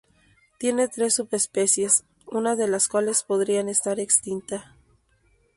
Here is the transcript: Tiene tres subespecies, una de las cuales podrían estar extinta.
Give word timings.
Tiene 0.57 0.87
tres 0.87 1.13
subespecies, 1.13 2.05
una 2.25 2.55
de 2.55 2.67
las 2.67 2.87
cuales 2.87 3.21
podrían 3.21 3.69
estar 3.69 3.99
extinta. 3.99 4.75